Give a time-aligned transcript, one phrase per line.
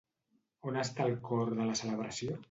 [0.69, 2.39] On està el cor de la celebració?